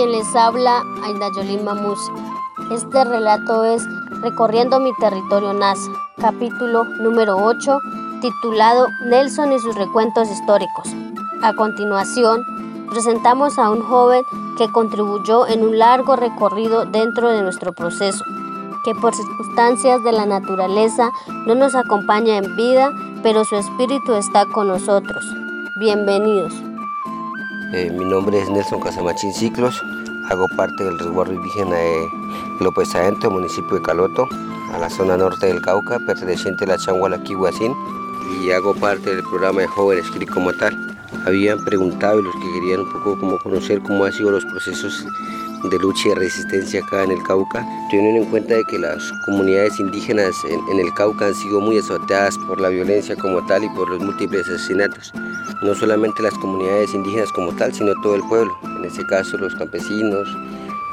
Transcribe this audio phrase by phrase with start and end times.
[0.00, 2.10] quien les habla, Aida Yolín Mamusi.
[2.70, 3.86] Este relato es
[4.22, 7.78] Recorriendo mi territorio NASA, capítulo número 8,
[8.22, 10.88] titulado Nelson y sus recuentos históricos.
[11.42, 12.42] A continuación,
[12.88, 14.22] presentamos a un joven
[14.56, 18.24] que contribuyó en un largo recorrido dentro de nuestro proceso,
[18.86, 21.10] que por circunstancias de la naturaleza
[21.46, 22.90] no nos acompaña en vida,
[23.22, 25.22] pero su espíritu está con nosotros.
[25.76, 26.69] Bienvenidos.
[27.72, 29.80] Eh, mi nombre es Nelson Casamachín Ciclos,
[30.28, 32.08] hago parte del resguardo indígena de
[32.58, 34.26] López Adentro, municipio de Caloto,
[34.72, 37.72] a la zona norte del Cauca, perteneciente a la Changuala Kihuacín,
[38.42, 40.50] y hago parte del programa de jóvenes CRI como.
[41.26, 45.06] Habían preguntado y los que querían un poco conocer cómo han sido los procesos
[45.70, 49.78] de lucha y resistencia acá en el Cauca, teniendo en cuenta de que las comunidades
[49.78, 53.88] indígenas en, el Cauca han sido muy azoteadas por la violencia como tal y por
[53.88, 55.12] los múltiples asesinatos.
[55.62, 59.54] No solamente las comunidades indígenas como tal, sino todo el pueblo, en este caso los
[59.54, 60.28] campesinos,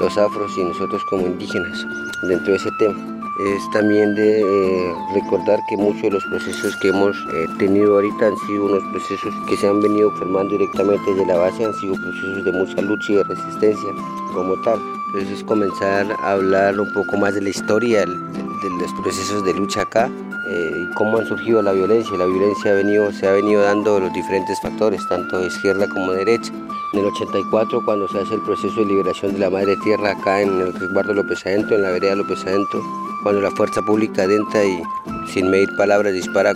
[0.00, 1.86] los afros y nosotros como indígenas,
[2.28, 6.88] dentro de ese tema es también de eh, recordar que muchos de los procesos que
[6.88, 11.26] hemos eh, tenido ahorita han sido unos procesos que se han venido formando directamente desde
[11.26, 13.90] la base, han sido procesos de mucha lucha y de resistencia
[14.34, 14.80] como tal.
[15.06, 19.54] Entonces es comenzar a hablar un poco más de la historia de, los procesos de
[19.54, 20.10] lucha acá
[20.50, 22.16] eh, cómo han surgido la violencia.
[22.16, 26.12] La violencia ha venido, se ha venido dando los diferentes factores, tanto de izquierda como
[26.12, 26.52] de derecha.
[26.94, 30.40] En el 84, cuando se hace el proceso de liberación de la madre tierra acá
[30.40, 32.82] en el resguardo López Adento, en la vereda López Adento,
[33.22, 34.82] cuando la fuerza pública adentra y
[35.26, 36.54] sin medir palabras dispara,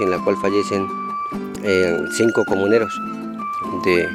[0.00, 0.86] en la cual fallecen
[1.62, 2.98] eh, cinco comuneros
[3.84, 4.08] de,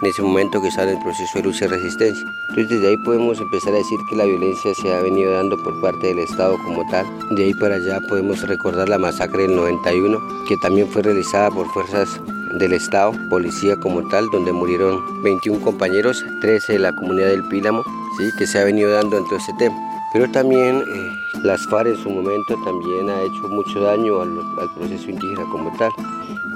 [0.00, 2.26] en ese momento que sale el proceso de lucha y resistencia.
[2.48, 5.80] Entonces desde ahí podemos empezar a decir que la violencia se ha venido dando por
[5.80, 7.06] parte del Estado como tal.
[7.30, 11.66] De ahí para allá podemos recordar la masacre del 91, que también fue realizada por
[11.68, 12.20] fuerzas
[12.54, 17.82] del Estado, policía como tal, donde murieron 21 compañeros, 13 de la comunidad del Pílamo,
[18.16, 18.30] ¿sí?
[18.38, 19.76] que se ha venido dando en todo ese tema.
[20.12, 24.30] Pero también eh, las FARC en su momento también ha hecho mucho daño al,
[24.74, 25.90] proceso indígena como tal.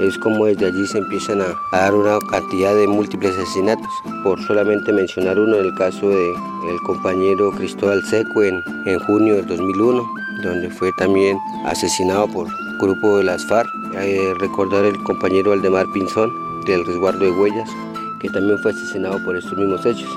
[0.02, 3.86] Es como desde allí se empiezan a, dar una cantidad de múltiples asesinatos.
[4.24, 6.34] Por solamente mencionar uno, el caso del
[6.68, 10.02] el compañero Cristóbal Seco en, en junio del 2001,
[10.42, 12.48] donde fue también asesinado por
[12.80, 13.68] grupo de las FARC.
[14.40, 16.32] Recordar el compañero Aldemar Pinzón
[16.64, 17.70] del resguardo de huellas,
[18.20, 20.10] que también fue asesinado por estos mismos hechos.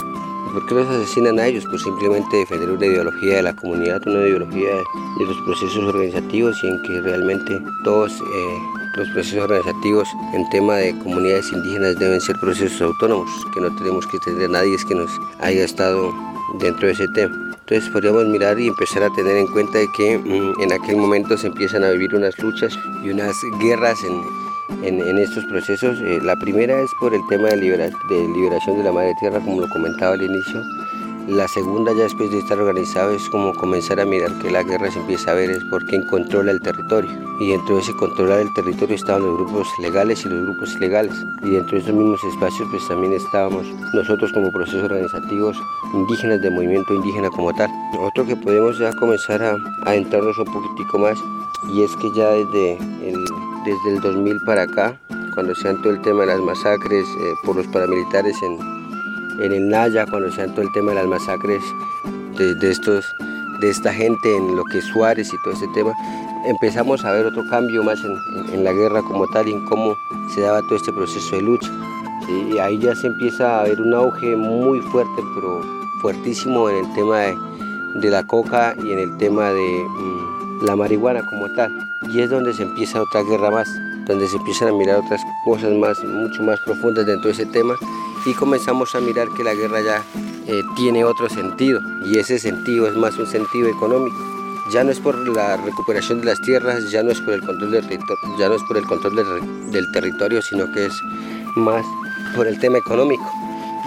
[0.51, 1.66] ¿Por qué los asesinan a ellos?
[1.69, 4.69] Pues simplemente defender una ideología de la comunidad, una ideología
[5.19, 10.75] de los procesos organizativos y en que realmente todos eh, los procesos organizativos en tema
[10.78, 14.95] de comunidades indígenas deben ser procesos autónomos, que no tenemos que tener a nadie que
[14.95, 15.11] nos
[15.41, 16.13] haya estado
[16.59, 17.35] dentro de ese tema.
[17.67, 21.38] Entonces podríamos mirar y empezar a tener en cuenta de que mm, en aquel momento
[21.38, 26.00] se empiezan a vivir unas luchas y unas guerras en, en, estos procesos.
[26.00, 29.62] Eh, la primera es por el tema de, de liberación de la madre tierra, como
[29.62, 30.62] lo comentaba al inicio.
[31.28, 34.91] La segunda, ya después de estar organizado, es como comenzar a mirar que la guerra
[34.91, 37.09] se empieza a ver es por quién controla el territorio.
[37.40, 41.13] Y dentro de ese controlar el territorio estaban los grupos legales y los grupos ilegales.
[41.41, 45.58] Y dentro de esos mismos espacios, pues también estábamos nosotros como procesos organizativos
[45.94, 47.72] indígenas de movimiento indígena como tal.
[48.00, 51.18] Otro que podemos ya comenzar a, a entrarnos un poquitico más,
[51.74, 53.25] y es que ya desde el
[53.66, 55.00] desde el 2000 para acá,
[55.34, 58.84] cuando se todo el tema de las masacres eh, por los paramilitares en,
[59.40, 61.62] en, el Naya, cuando se todo el tema de las masacres
[62.38, 63.06] de, estos,
[63.59, 65.94] de esta gente en lo que es Suárez y todo ese tema,
[66.46, 68.00] empezamos a ver otro cambio más
[68.53, 69.95] en, la guerra como tal y en cómo
[70.34, 71.72] se daba todo este proceso de lucha.
[72.28, 75.62] Y ahí ya se empieza a ver un auge muy fuerte, pero
[76.01, 77.38] fuertísimo en el tema de,
[77.95, 81.72] de la coca y en el tema de mm, la marihuana como tal
[82.12, 83.68] y es donde se empieza otra guerra más,
[84.06, 87.75] donde se empiezan a mirar otras cosas más, mucho más profundas dentro de ese tema
[88.25, 90.03] y comenzamos a mirar que la guerra ya
[90.47, 94.18] eh, tiene otro sentido y ese sentido es más un sentido económico.
[94.72, 97.72] Ya no es por la recuperación de las tierras, ya no es por el control
[97.72, 99.16] del, territorio, ya no es por el control
[99.72, 100.94] del, territorio, sino que es
[101.56, 101.86] más
[102.36, 103.31] por el tema económico.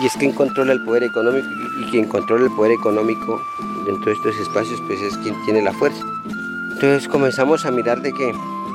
[0.01, 1.49] Y es quien controla el poder económico
[1.81, 3.43] y quien controla el poder económico
[3.85, 6.05] dentro de estos espacios pues es quien tiene la fuerza.
[6.73, 8.33] Entonces comenzamos a mirar de que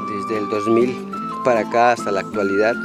[0.09, 1.07] desde el 2000
[1.45, 2.75] para acá hasta la actualidad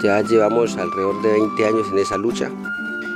[0.00, 2.50] ya llevamos alrededor de 20 años en esa lucha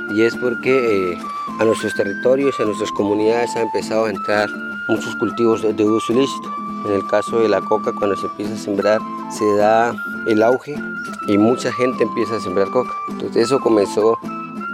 [0.09, 1.17] y es porque eh,
[1.59, 4.49] a nuestros territorios, a nuestras comunidades han empezado a entrar
[4.87, 6.49] muchos cultivos de, uso ilícito.
[6.87, 8.99] En el caso de la coca, cuando se empieza a sembrar,
[9.29, 9.93] se da
[10.25, 10.75] el auge
[11.27, 12.91] y mucha gente empieza a sembrar coca.
[13.09, 14.17] Entonces eso comenzó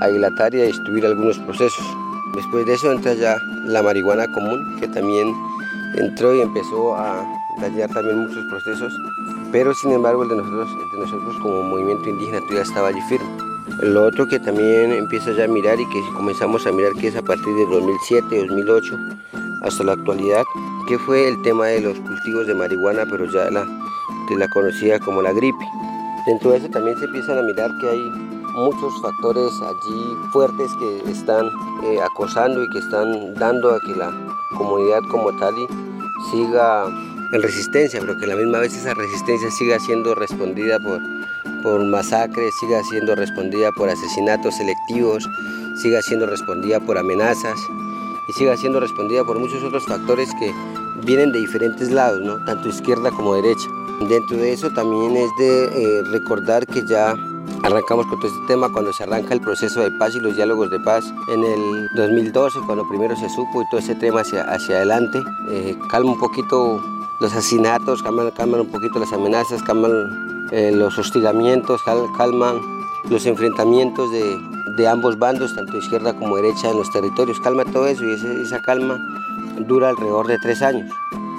[0.02, 1.86] a dilatar y a destruir algunos procesos.
[2.36, 5.34] Después de eso entra ya la marihuana común, que también
[5.96, 7.26] entró y empezó a
[7.60, 8.94] dañar también muchos procesos,
[9.56, 10.68] pero sin embargo el de nosotros,
[11.00, 13.30] nosotros como movimiento indígena todavía estaba allí firme.
[13.84, 17.16] Lo otro que también empieza ya a mirar y que comenzamos a mirar que es
[17.16, 19.00] a partir de 2007, 2008
[19.64, 20.44] hasta la actualidad,
[20.90, 23.66] que fue el tema de los cultivos de marihuana, pero ya la,
[24.28, 25.66] de la conocida como la gripe.
[26.26, 28.12] Dentro de eso también se empiezan a mirar que hay
[28.56, 31.50] muchos factores allí fuertes que están
[31.86, 34.12] eh, acosando y que están dando a que la
[34.58, 35.56] comunidad como tal
[36.30, 36.88] siga
[37.32, 41.02] en resistencia, pero que la misma vez esa resistencia siga siendo respondida por,
[41.64, 45.28] por masacres, siga siendo respondida por asesinatos selectivos,
[45.82, 47.60] siga siendo respondida por amenazas
[48.28, 50.52] y siga siendo respondida por muchos otros factores que
[51.04, 52.44] vienen de diferentes lados, ¿no?
[52.46, 53.68] tanto izquierda como derecha.
[54.10, 57.16] Dentro de eso también es de eh, recordar que ya
[57.66, 60.70] arrancamos con todo este tema cuando se arranca el proceso de paz y los diálogos
[60.70, 64.76] de paz en el 2012, cuando primero se supo y todo ese tema hacia, hacia
[64.76, 65.24] adelante.
[65.50, 66.80] Eh, calma un poquito
[67.20, 71.82] los asesinatos, calman, calman un poquito las amenazas, calman eh, los hostigamientos,
[72.16, 72.62] calman
[73.10, 74.38] los enfrentamientos de,
[74.78, 77.40] de, ambos bandos, tanto izquierda como derecha en los territorios.
[77.40, 78.14] Calma todo eso y
[78.44, 79.00] esa calma
[79.68, 80.92] dura alrededor de tres años.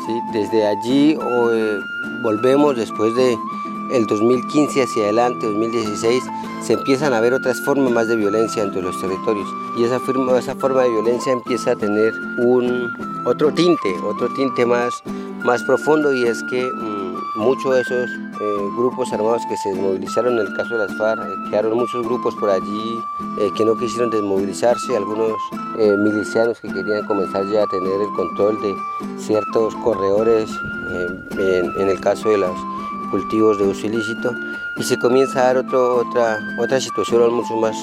[0.06, 0.20] ¿sí?
[0.32, 1.80] Desde allí eh,
[2.22, 3.38] volvemos después de
[3.92, 6.22] el 2015 hacia adelante, 2016,
[6.62, 9.48] se empiezan a ver otras formas más de violencia entre los territorios.
[9.76, 12.92] Y esa forma, de violencia empieza a tener un
[13.24, 15.02] otro tinte, otro tinte más,
[15.44, 16.12] más profundo.
[16.12, 17.06] Y es que mm,
[17.36, 18.10] muchos de esos
[18.40, 22.04] eh, grupos armados que se desmovilizaron en el caso de las FARC, eh, quedaron muchos
[22.04, 22.98] grupos por allí
[23.38, 25.32] eh, que no quisieron desmovilizarse, algunos
[25.98, 28.74] milicianos que querían comenzar ya a tener el control de
[29.18, 30.48] ciertos corredores,
[31.38, 32.56] en, el caso de los
[33.10, 34.34] cultivos de uso ilícito,
[34.76, 37.76] y se comienza a dar otro, otra, otra situación mucho más,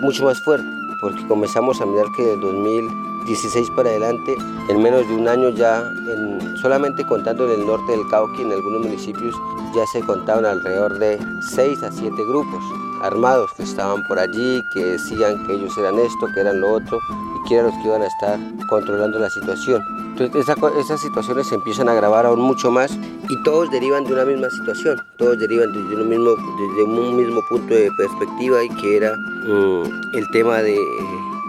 [0.00, 0.66] mucho más fuerte,
[1.00, 4.36] porque comenzamos a mirar que de 2016 para adelante,
[4.68, 8.52] en menos de un año ya, en, solamente contando en el norte del Cauca, en
[8.52, 9.34] algunos municipios,
[9.74, 14.84] ya se contaban alrededor de 6 a 7 grupos armados que estaban por allí, que
[14.84, 16.98] decían que ellos eran esto, que eran lo otro,
[17.36, 19.82] y que eran los que iban a estar controlando la situación.
[20.18, 22.96] Entonces esas situaciones se empiezan a agravar aún mucho más
[23.28, 27.40] y todos derivan de una misma situación, todos derivan desde un mismo, desde un mismo
[27.48, 30.78] punto de perspectiva y que era mm, el tema de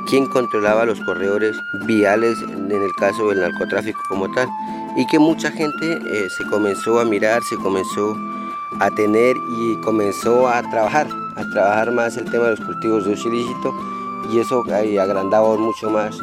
[0.08, 1.56] quién controlaba los corredores
[1.86, 4.50] viales en el caso del narcotráfico como tal.
[4.98, 8.16] Y que mucha gente eh, se comenzó a mirar, se comenzó
[8.80, 13.14] a tener y comenzó a trabajar, a trabajar más el tema de los cultivos de
[13.14, 13.74] uso ilícito
[14.32, 14.64] y eso
[15.00, 16.18] agrandaba mucho más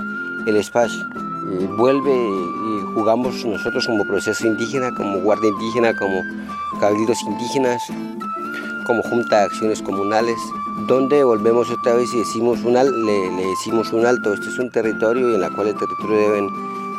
[0.46, 1.06] el espacio.
[1.76, 6.20] vuelve y jugamos nosotros como proceso indígena, como guardia indígena, como
[6.80, 7.82] cabildos indígenas,
[8.86, 10.38] como junta de acciones comunales,
[10.88, 14.70] donde volvemos otra vez y decimos un le, le, decimos un alto, este es un
[14.70, 16.48] territorio y en la cual el territorio deben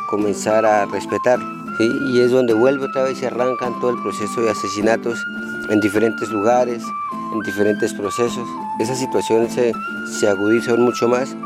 [0.08, 1.38] comenzar a respetar.
[1.80, 5.18] Y es donde vuelve otra vez y arrancan todo el proceso de asesinatos
[5.68, 6.84] en diferentes lugares,
[7.34, 8.48] en diferentes procesos.
[8.78, 9.72] Esa situación se,
[10.18, 11.36] se agudiza mucho más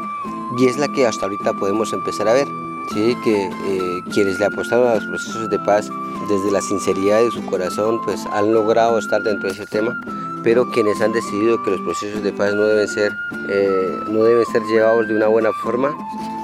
[0.58, 2.46] y es la que hasta ahorita podemos empezar a ver.
[2.94, 3.14] ¿sí?
[3.22, 5.90] que eh, quienes le apostaron a los procesos de paz
[6.30, 10.00] desde la sinceridad de su corazón pues han logrado estar dentro de ese tema
[10.42, 13.12] pero quienes han decidido que los procesos de paz no deben ser,
[13.48, 15.94] eh, no deben ser llevados de una buena forma,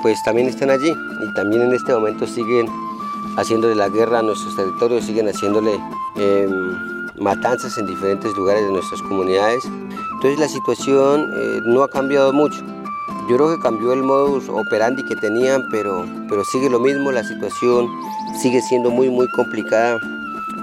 [0.02, 0.93] pues también están allí
[1.23, 2.67] y también en este momento siguen
[3.37, 5.79] haciéndole la guerra a nuestros territorios, siguen haciéndole
[6.17, 9.64] em, matanzas en diferentes lugares de nuestras comunidades.
[10.12, 12.62] Entonces la situación eh, no ha cambiado mucho.
[13.29, 17.24] Yo creo que cambió el modus operandi que tenían, pero, pero sigue lo mismo, la
[17.24, 17.88] situación
[18.38, 19.98] sigue siendo muy muy complicada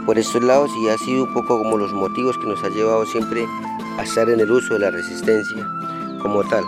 [0.05, 3.05] por estos lados y ha sido un poco como los motivos que nos ha llevado
[3.05, 3.45] siempre
[3.97, 5.67] a estar en el uso de la resistencia
[6.21, 6.63] como tal.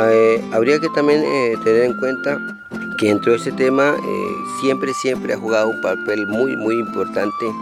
[0.00, 2.38] Eh, habría que también eh, tener en cuenta
[2.98, 7.52] que dentro de este tema eh, siempre, siempre ha jugado un papel muy, muy importante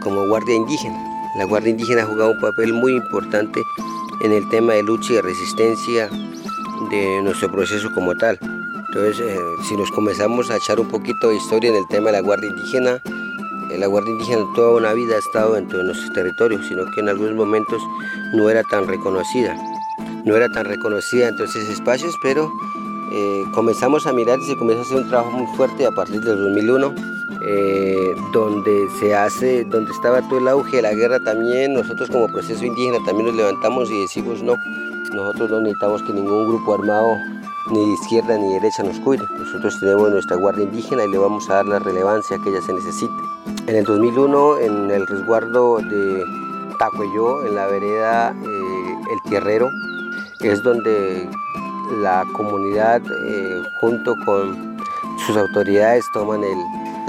[0.00, 0.98] como guardia indígena.
[1.36, 3.62] La guardia indígena ha jugado un papel muy importante
[4.22, 6.08] en el tema de lucha y resistencia
[6.90, 8.38] de nuestro proceso como tal.
[8.88, 9.22] Entonces,
[9.68, 12.50] si nos comenzamos a echar un poquito de historia en el tema de la guardia
[12.50, 13.00] indígena,
[13.80, 17.08] la Guardia Indígena toda una vida ha estado dentro de nuestros territorios, sino que en
[17.08, 17.82] algunos momentos
[18.34, 19.56] no era tan reconocida.
[20.24, 22.52] No era tan reconocida entre esos espacios, pero
[23.12, 26.20] eh, comenzamos a mirar y se comenzó a hacer un trabajo muy fuerte a partir
[26.20, 26.94] del 2001,
[27.46, 32.28] eh, donde se hace, donde estaba todo el auge de la guerra también, nosotros como
[32.28, 34.56] proceso indígena también nos levantamos y decimos no,
[35.12, 37.16] nosotros no necesitamos que ningún grupo armado
[37.70, 39.24] ni de izquierda ni de derecha nos cuide.
[39.38, 42.72] Nosotros tenemos nuestra guardia indígena y le vamos a dar la relevancia que ella se
[42.72, 43.12] necesite.
[43.66, 46.24] En el 2001, en el resguardo de
[46.78, 49.70] Tacuello, en la vereda eh, El Tierrero,
[50.40, 51.28] es donde
[52.00, 54.76] la comunidad, eh, junto con
[55.26, 56.56] sus autoridades, toman el,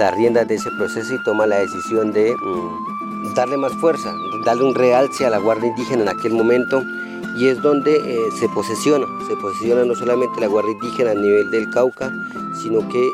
[0.01, 4.12] las riendas de ese proceso y toman la decisión de mm, darle más fuerza,
[4.46, 6.84] darle un realce a la Guardia Indígena en aquel momento
[7.38, 11.51] y es donde eh, se posesiona, se posesiona no solamente la Guardia Indígena a nivel
[11.51, 12.12] del Cauca,
[12.63, 13.12] sino que eh,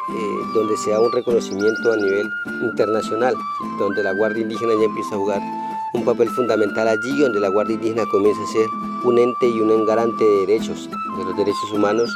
[0.53, 3.35] donde se da un reconocimiento a nivel internacional,
[3.77, 5.41] donde la Guardia Indígena ya empieza a jugar
[5.93, 8.67] un papel fundamental allí, donde la Guardia Indígena comienza a ser
[9.03, 12.09] un ente y un garante de derechos, de los derechos humanos,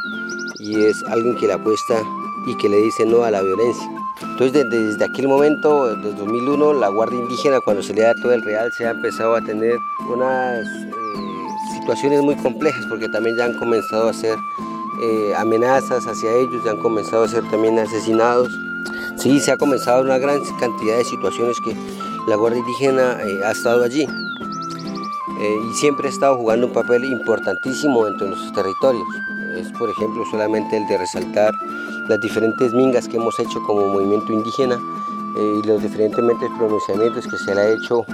[0.60, 2.02] y es alguien que le apuesta
[2.48, 4.01] y que le dice no a la violencia.
[4.32, 8.42] Entonces desde, aquel momento, desde 2001, la Guardia Indígena cuando se le da todo el
[8.42, 9.78] real se ha empezado a tener
[10.10, 10.94] unas eh,
[11.74, 14.38] situaciones muy complejas porque también ya han comenzado a ser
[15.04, 18.52] eh, amenazas hacia ellos, ya han comenzado a ser también asesinados.
[19.18, 21.76] Sí, se ha comenzado una gran cantidad de situaciones que
[22.28, 24.08] la Guardia Indígena eh, ha estado allí
[25.42, 29.08] y siempre ha estado jugando un papel importantísimo dentro de nuestros territorios.
[29.56, 31.52] Es, por ejemplo, solamente el de resaltar
[32.12, 34.78] las diferentes mingas que hemos hecho como movimiento indígena
[35.38, 36.20] eh, y los diferentes
[36.58, 38.06] pronunciamientos que se le ha hecho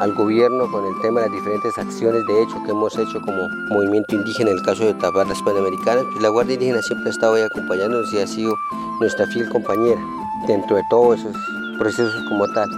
[0.00, 3.48] al gobierno con el tema de las diferentes acciones de hecho que hemos hecho como
[3.70, 7.12] movimiento indígena en el caso de tapar las panamericanas, pues la Guardia Indígena siempre ha
[7.12, 8.54] estado ahí acompañándonos y ha sido
[9.00, 10.00] nuestra fiel compañera
[10.46, 11.36] dentro de todos esos
[11.78, 12.68] procesos como tal.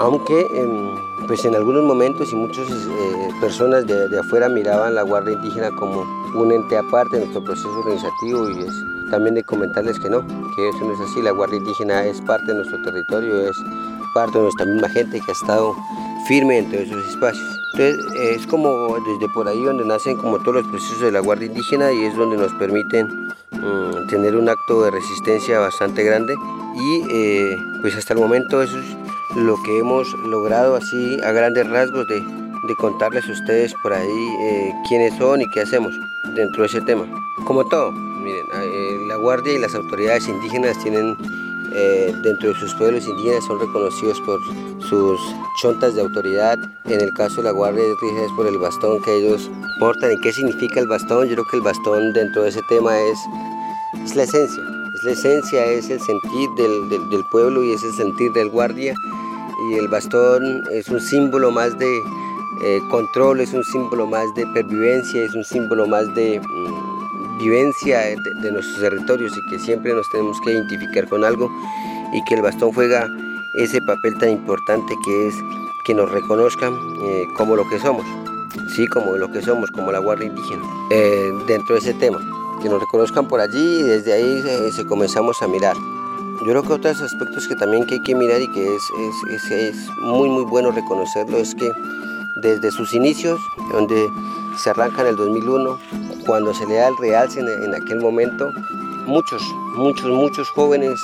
[0.00, 5.02] Aunque em, pues en algunos momentos y muchas eh, personas de, de afuera miraban la
[5.02, 9.98] Guardia Indígena como un ente aparte de nuestro proceso organizativo y es también de comentarles
[9.98, 13.50] que no, que eso no es así, la Guardia Indígena es parte de nuestro territorio,
[13.50, 13.56] es
[14.14, 15.74] parte de nuestra misma gente que ha estado
[16.26, 17.60] firme en todos esos espacios.
[17.72, 21.46] Entonces es como desde por ahí donde nacen como todos los procesos de la Guardia
[21.46, 26.34] Indígena y es donde nos permiten mm, tener un acto de resistencia bastante grande
[26.74, 31.68] y eh, pues hasta el momento eso es lo que hemos logrado así a grandes
[31.68, 35.92] rasgos de, de contarles a ustedes por ahí eh, quiénes son y qué hacemos
[36.34, 37.04] dentro de ese tema.
[37.46, 41.16] Como todo, miren, eh, la Guardia y las autoridades indígenas tienen
[41.72, 44.40] eh, dentro de sus pueblos indígenas son reconocidos por
[44.88, 45.20] sus
[45.60, 46.58] chontas de autoridad.
[46.86, 50.12] En el caso de la Guardia es por el bastón que ellos portan.
[50.12, 51.28] ¿Y qué significa el bastón?
[51.28, 53.18] Yo creo que el bastón dentro de ese tema es,
[54.04, 54.62] es la esencia.
[54.96, 58.94] Es la esencia, es el sentir del, del pueblo y es el sentir del guardia.
[59.70, 62.02] Y el bastón es un símbolo más de,
[62.62, 68.00] eh, control, es un símbolo más de pervivencia, es un símbolo más de mm, vivencia
[68.00, 71.50] de, nuestros territorios y que siempre nos tenemos que identificar con algo
[72.12, 73.08] y que el bastón juega
[73.54, 75.34] ese papel tan importante que es
[75.86, 78.04] que nos reconozcan eh, como lo que somos,
[78.76, 82.18] sí, como lo que somos, como la Guardia Indígena, eh, dentro de ese tema,
[82.60, 85.76] que nos reconozcan por allí y desde ahí se comenzamos a mirar.
[86.40, 88.82] Yo creo que otros aspectos que también que hay que mirar y que es,
[89.30, 91.70] es, es muy muy bueno reconocerlo es que
[92.36, 93.40] desde sus inicios,
[93.72, 94.08] donde
[94.56, 95.78] se arranca en el 2001,
[96.26, 98.52] cuando se le da el realce en, aquel momento,
[99.06, 99.42] muchos,
[99.76, 101.00] muchos, muchos jóvenes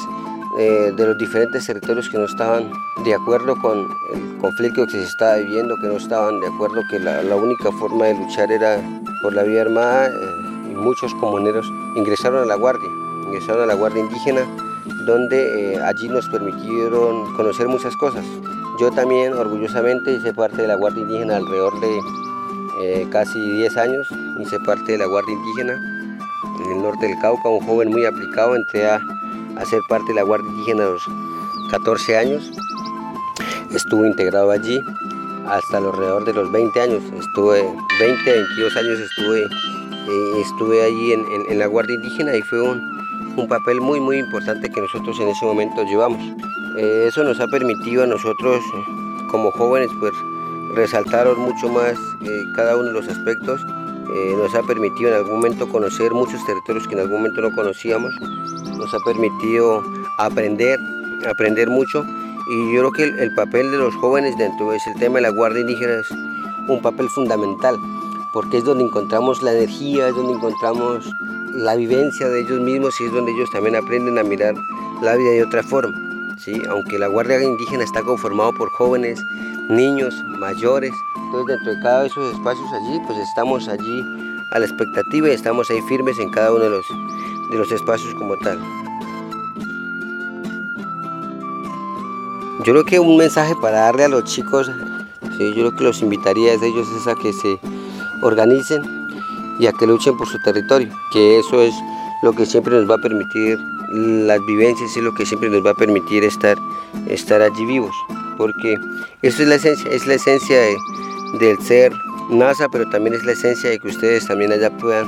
[0.58, 2.70] eh, de los diferentes territorios que no estaban
[3.04, 6.98] de acuerdo con el conflicto que se estaba viviendo, que no estaban de acuerdo que
[6.98, 8.80] la, única forma de luchar era
[9.22, 12.88] por la vía armada, eh, y muchos comuneros ingresaron a la Guardia,
[13.26, 14.46] ingresaron a la Guardia Indígena,
[15.06, 18.24] donde eh, allí nos permitieron conocer muchas cosas.
[18.78, 21.98] Yo también orgullosamente hice parte de la Guardia Indígena alrededor de
[22.82, 24.06] eh, casi 10 años.
[24.38, 25.72] Hice parte de la Guardia Indígena
[26.62, 28.54] en el norte del Cauca, un joven muy aplicado.
[28.54, 29.00] Entré a,
[29.56, 31.02] a ser parte de la Guardia Indígena a los
[31.70, 32.52] 14 años.
[33.74, 34.78] Estuve integrado allí
[35.48, 37.02] hasta alrededor de los 20 años.
[37.18, 37.62] Estuve
[37.98, 42.78] 20, 22 años estuve, eh, estuve allí en, en, la Guardia Indígena y fue un,
[43.36, 46.20] un papel muy muy importante que nosotros en ese momento llevamos.
[46.76, 48.62] Eh, eso nos ha permitido a nosotros
[49.30, 50.12] como jóvenes pues
[50.74, 53.62] resaltar mucho más eh, cada uno de los aspectos.
[54.14, 57.50] Eh, nos ha permitido en algún momento conocer muchos territorios que en algún momento no
[57.52, 58.12] conocíamos.
[58.20, 59.82] Nos ha permitido
[60.18, 60.78] aprender,
[61.26, 62.04] aprender mucho.
[62.48, 65.62] Y yo creo que el, papel de los jóvenes dentro del tema de la Guardia
[65.62, 66.10] Indígena es
[66.68, 67.74] un papel fundamental,
[68.32, 71.10] porque es donde encontramos la energía, es donde encontramos
[71.54, 74.54] la vivencia de ellos mismos y es donde ellos también aprenden a mirar
[75.02, 76.05] la vida de otra forma.
[76.70, 79.18] Aunque la Guardia Indígena está conformado por jóvenes,
[79.68, 84.04] niños, mayores, entonces dentro de cada de esos espacios allí, pues estamos allí
[84.52, 86.86] a la expectativa y estamos ahí firmes en cada uno de los,
[87.50, 88.60] de los espacios como tal.
[92.64, 94.68] Yo creo que un mensaje para darle a los chicos,
[95.38, 97.58] yo creo que los invitaría a ellos es a que se
[98.22, 98.82] organicen
[99.58, 101.74] y a que luchen por su territorio, que eso es
[102.22, 103.58] lo que siempre nos va a permitir
[103.92, 106.56] las vivencias es lo que siempre nos va a permitir estar,
[107.08, 107.94] estar allí vivos,
[108.36, 108.76] porque
[109.22, 110.58] eso es la esencia, es la esencia
[111.40, 111.92] del ser
[112.30, 115.06] NASA, pero también es la esencia de que ustedes también allá puedan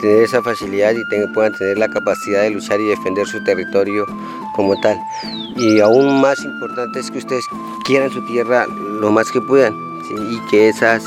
[0.00, 4.06] tener esa facilidad y puedan tener la capacidad de luchar y defender su territorio
[4.54, 4.96] como tal.
[5.56, 7.44] Y aún más importante es que ustedes
[7.84, 8.66] quieran su tierra
[9.00, 9.74] lo más que puedan
[10.30, 11.04] y que esas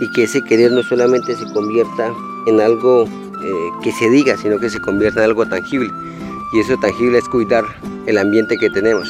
[0.00, 2.12] y que ese querer no solamente se convierta
[2.46, 3.06] en algo
[3.42, 5.90] eh, que se diga, sino que se convierta en algo tangible.
[6.52, 7.64] Y eso tangible es cuidar
[8.06, 9.08] el ambiente que tenemos.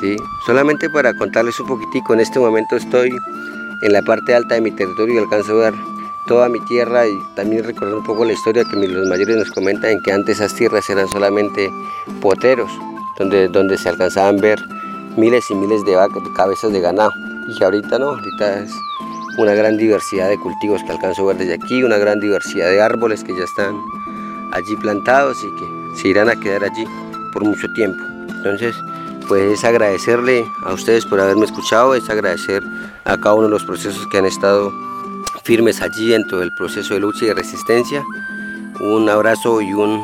[0.00, 0.16] ¿sí?
[0.46, 3.10] Solamente para contarles un poquitico, en este momento estoy
[3.82, 5.74] en la parte alta de mi territorio y alcanzo a ver
[6.26, 9.90] toda mi tierra y también recordar un poco la historia que los mayores nos comentan
[9.90, 11.70] en que antes esas tierras eran solamente
[12.20, 12.70] poteros,
[13.18, 14.58] donde, donde se alcanzaban ver
[15.16, 17.10] miles y miles de, vacas, de cabezas de ganado.
[17.48, 18.70] Y ahorita no, ahorita es
[19.38, 23.24] una gran diversidad de cultivos que alcanzo ver desde aquí, una gran diversidad de árboles
[23.24, 23.76] que ya están
[24.52, 26.84] allí plantados y que se irán a quedar allí
[27.32, 28.02] por mucho tiempo.
[28.28, 28.74] Entonces,
[29.28, 32.62] pues es agradecerle a ustedes por haberme escuchado, es agradecer
[33.04, 34.72] a cada uno de los procesos que han estado
[35.44, 38.02] firmes allí dentro del proceso de lucha y de resistencia.
[38.80, 40.02] Un abrazo y un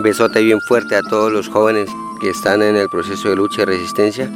[0.00, 3.64] besote bien fuerte a todos los jóvenes que están en el proceso de lucha y
[3.66, 4.30] resistencia.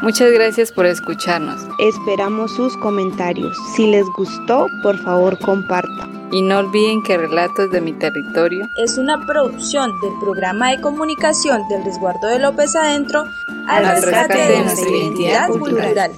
[0.00, 1.66] Muchas gracias por escucharnos.
[1.80, 3.56] Esperamos sus comentarios.
[3.74, 6.28] Si les gustó, por favor compartan.
[6.30, 11.66] Y no olviden que Relatos de mi Territorio es una producción del programa de comunicación
[11.68, 13.24] del resguardo de López Adentro
[13.66, 16.12] al, rescate, de nuestra identidad cultural.